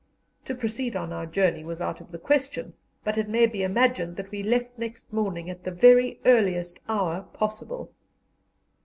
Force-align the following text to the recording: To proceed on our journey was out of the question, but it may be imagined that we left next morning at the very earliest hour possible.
To 0.45 0.55
proceed 0.55 0.95
on 0.95 1.13
our 1.13 1.27
journey 1.27 1.63
was 1.63 1.79
out 1.79 2.01
of 2.01 2.11
the 2.11 2.17
question, 2.17 2.73
but 3.03 3.19
it 3.19 3.29
may 3.29 3.45
be 3.45 3.61
imagined 3.61 4.15
that 4.15 4.31
we 4.31 4.41
left 4.41 4.75
next 4.79 5.13
morning 5.13 5.47
at 5.47 5.63
the 5.63 5.69
very 5.69 6.19
earliest 6.25 6.79
hour 6.89 7.21
possible. 7.33 7.93